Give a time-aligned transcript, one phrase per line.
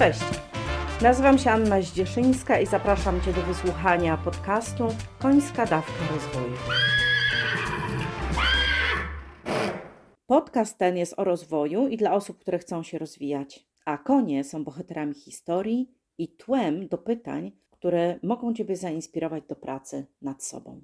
[0.00, 0.20] Cześć!
[1.02, 4.88] Nazywam się Anna Zdzieszyńska i zapraszam Cię do wysłuchania podcastu
[5.18, 6.54] Końska Dawka Rozwoju.
[10.26, 14.64] Podcast ten jest o rozwoju i dla osób, które chcą się rozwijać, a konie są
[14.64, 20.80] bohaterami historii i tłem do pytań, które mogą Ciebie zainspirować do pracy nad sobą.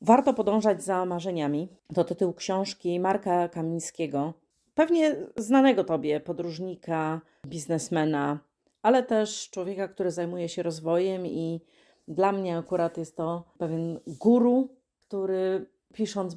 [0.00, 1.68] Warto podążać za marzeniami.
[1.94, 4.41] To tytuł książki Marka Kamińskiego,
[4.74, 8.38] pewnie znanego Tobie podróżnika, biznesmena,
[8.82, 11.60] ale też człowieka, który zajmuje się rozwojem i
[12.08, 14.68] dla mnie akurat jest to pewien guru,
[15.08, 16.36] który pisząc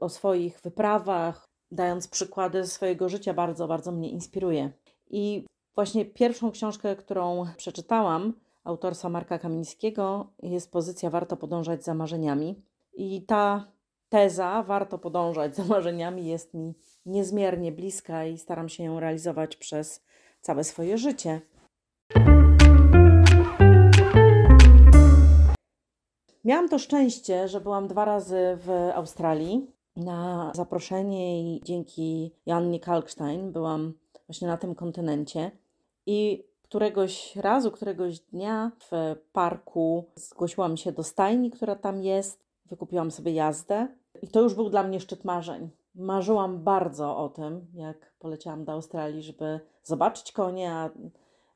[0.00, 4.70] o swoich wyprawach, dając przykłady swojego życia, bardzo, bardzo mnie inspiruje.
[5.10, 8.32] I właśnie pierwszą książkę, którą przeczytałam,
[8.64, 12.62] autorstwa Marka Kamińskiego, jest pozycja Warto podążać za marzeniami.
[12.94, 13.73] I ta
[14.14, 16.74] teza, warto podążać za marzeniami, jest mi
[17.06, 20.04] niezmiernie bliska i staram się ją realizować przez
[20.40, 21.40] całe swoje życie.
[26.44, 33.52] Miałam to szczęście, że byłam dwa razy w Australii na zaproszenie i dzięki Jannie Kalkstein
[33.52, 33.94] byłam
[34.26, 35.50] właśnie na tym kontynencie.
[36.06, 42.43] I któregoś razu, któregoś dnia w parku zgłosiłam się do stajni, która tam jest.
[42.66, 43.88] Wykupiłam sobie jazdę
[44.22, 45.70] i to już był dla mnie szczyt marzeń.
[45.94, 50.90] Marzyłam bardzo o tym, jak poleciałam do Australii, żeby zobaczyć konie, a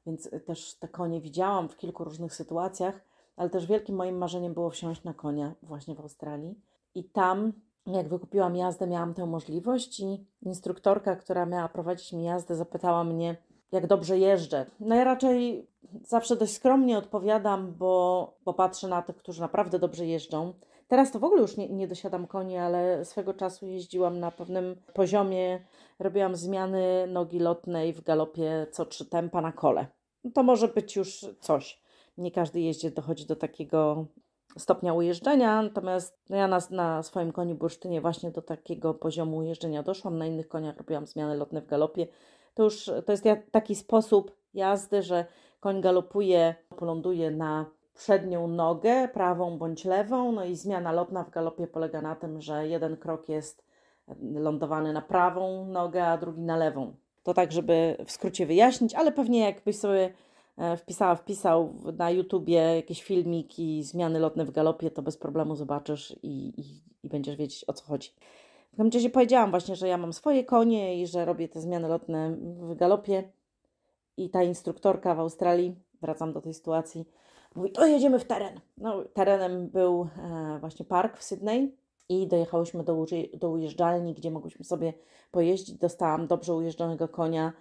[0.06, 3.00] więc też te konie widziałam w kilku różnych sytuacjach,
[3.36, 6.60] ale też wielkim moim marzeniem było wsiąść na konia właśnie w Australii.
[6.94, 7.52] I tam,
[7.86, 13.36] jak wykupiłam jazdę, miałam tę możliwość i instruktorka, która miała prowadzić mi jazdę, zapytała mnie,
[13.72, 14.66] jak dobrze jeżdżę.
[14.80, 15.68] No ja raczej
[16.02, 20.52] zawsze dość skromnie odpowiadam, bo, bo patrzę na tych, którzy naprawdę dobrze jeżdżą.
[20.88, 24.76] Teraz to w ogóle już nie, nie dosiadam koni, ale swego czasu jeździłam na pewnym
[24.94, 25.60] poziomie,
[25.98, 29.86] robiłam zmiany nogi lotnej w galopie co trzy tempa na kole.
[30.24, 31.82] No to może być już coś.
[32.18, 34.06] Nie każdy jeździe dochodzi do takiego
[34.58, 39.82] stopnia ujeżdżenia, natomiast no ja na, na swoim koniu bursztynie właśnie do takiego poziomu ujeżdżenia
[39.82, 40.18] doszłam.
[40.18, 42.06] Na innych koniach robiłam zmiany lotne w galopie.
[42.54, 45.26] To już to jest taki sposób jazdy, że
[45.60, 47.66] koń galopuje, ląduje na
[47.98, 52.68] przednią nogę, prawą bądź lewą, no i zmiana lotna w galopie polega na tym, że
[52.68, 53.64] jeden krok jest
[54.32, 56.94] lądowany na prawą nogę, a drugi na lewą.
[57.22, 60.12] To tak, żeby w skrócie wyjaśnić, ale pewnie jakbyś sobie
[60.58, 66.16] e, wpisała, wpisał na YouTubie jakieś filmiki, zmiany lotne w galopie, to bez problemu zobaczysz
[66.22, 66.64] i, i,
[67.02, 68.10] i będziesz wiedzieć o co chodzi.
[68.72, 71.88] W każdym razie powiedziałam właśnie, że ja mam swoje konie i że robię te zmiany
[71.88, 73.24] lotne w galopie
[74.16, 77.04] i ta instruktorka w Australii, wracam do tej sytuacji,
[77.54, 78.60] Mówi, to jedziemy w teren.
[78.76, 81.76] No, terenem był e, właśnie park w Sydney
[82.08, 84.92] i dojechałyśmy do, do ujeżdżalni, gdzie mogłyśmy sobie
[85.30, 85.78] pojeździć.
[85.78, 87.52] Dostałam dobrze ujeżdżonego konia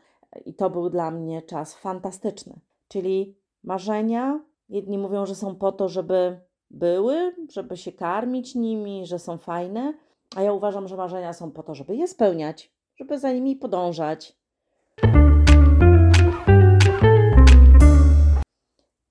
[0.45, 2.59] i to był dla mnie czas fantastyczny.
[2.87, 4.39] Czyli marzenia,
[4.69, 9.93] jedni mówią, że są po to, żeby były, żeby się karmić nimi, że są fajne,
[10.35, 14.36] a ja uważam, że marzenia są po to, żeby je spełniać, żeby za nimi podążać,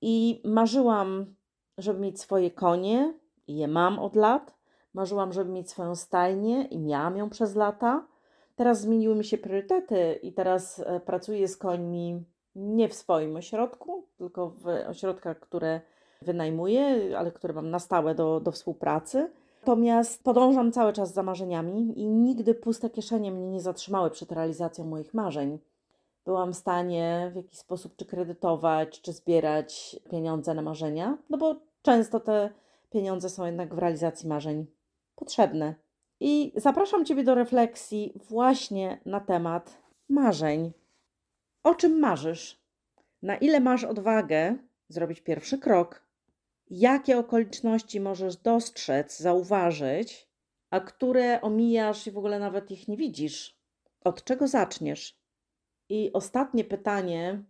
[0.09, 1.35] I marzyłam,
[1.79, 3.15] żeby mieć swoje konie,
[3.47, 4.55] i je mam od lat.
[4.95, 8.07] Marzyłam, żeby mieć swoją stajnię, i miałam ją przez lata.
[8.57, 12.25] Teraz zmieniły mi się priorytety, i teraz e, pracuję z końmi
[12.57, 15.81] nie w swoim ośrodku, tylko w ośrodkach, które
[16.23, 19.31] wynajmuję, ale które mam na stałe do, do współpracy.
[19.61, 24.85] Natomiast podążam cały czas za marzeniami i nigdy puste kieszenie mnie nie zatrzymały przed realizacją
[24.85, 25.59] moich marzeń
[26.27, 31.57] byłam w stanie w jakiś sposób czy kredytować, czy zbierać pieniądze na marzenia, no bo
[31.83, 32.51] często te
[32.91, 34.67] pieniądze są jednak w realizacji marzeń
[35.17, 35.75] potrzebne.
[36.21, 39.79] I zapraszam Ciebie do refleksji właśnie na temat
[40.09, 40.73] marzeń.
[41.63, 42.61] O czym marzysz?
[43.23, 44.57] Na ile masz odwagę
[44.89, 46.07] zrobić pierwszy krok?
[46.71, 50.29] Jakie okoliczności możesz dostrzec, zauważyć,
[50.71, 53.57] a które omijasz i w ogóle nawet ich nie widzisz?
[54.05, 55.16] Od czego zaczniesz?
[55.89, 57.45] I ostatnie pytanie,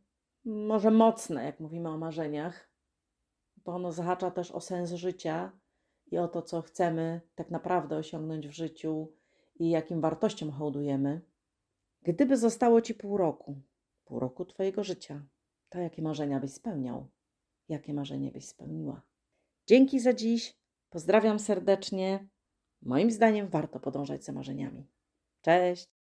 [0.44, 2.70] może mocne, jak mówimy o marzeniach,
[3.56, 5.52] bo ono zahacza też o sens życia
[6.06, 9.12] i o to, co chcemy tak naprawdę osiągnąć w życiu
[9.58, 11.20] i jakim wartościom hołdujemy.
[12.02, 13.62] Gdyby zostało ci pół roku,
[14.04, 15.22] pół roku Twojego życia,
[15.68, 17.06] to jakie marzenia byś spełniał?
[17.68, 19.02] Jakie marzenie byś spełniła?
[19.66, 20.56] Dzięki za dziś.
[20.90, 22.28] Pozdrawiam serdecznie.
[22.82, 24.86] Moim zdaniem warto podążać za marzeniami.
[25.40, 25.95] Cześć!